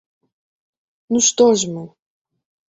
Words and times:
Ну 1.11 1.21
што 1.27 1.45
ж 1.61 1.71
мы? 1.75 1.85